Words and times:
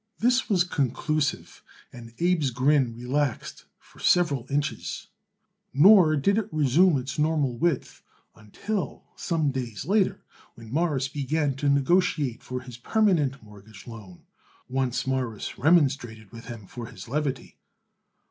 This 0.17 0.49
was 0.49 0.63
conclusive, 0.63 1.61
and 1.93 2.09
Abe's 2.17 2.49
grin 2.49 2.95
relaxed 2.95 3.65
for 3.77 3.99
several 3.99 4.47
inches, 4.49 5.09
nor 5.75 6.15
did 6.15 6.39
it 6.39 6.49
resume 6.51 6.97
its 6.97 7.19
normal 7.19 7.55
width 7.55 8.01
until 8.35 9.03
some 9.15 9.51
days 9.51 9.85
later 9.85 10.23
when 10.55 10.71
Morris 10.73 11.07
began 11.07 11.53
to 11.57 11.69
negotiate 11.69 12.41
for 12.41 12.61
his 12.61 12.77
permanent 12.79 13.43
mortgage 13.43 13.85
loan. 13.85 14.23
Once 14.67 15.05
Morris 15.05 15.59
remonstrated 15.59 16.31
with 16.31 16.45
him 16.45 16.65
for 16.65 16.87
his 16.87 17.07
levity. 17.07 17.59